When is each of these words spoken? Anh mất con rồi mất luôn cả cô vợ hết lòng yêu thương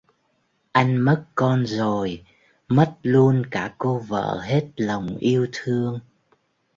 Anh 0.73 0.97
mất 1.05 1.25
con 1.35 1.65
rồi 1.67 2.23
mất 2.67 2.97
luôn 3.03 3.43
cả 3.51 3.73
cô 3.77 3.99
vợ 3.99 4.41
hết 4.41 4.65
lòng 4.75 5.17
yêu 5.17 5.47
thương 5.53 5.99